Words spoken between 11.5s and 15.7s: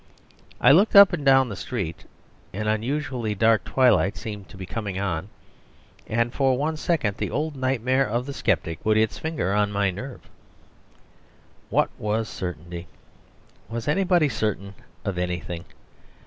What was certainty? Was anybody certain of anything?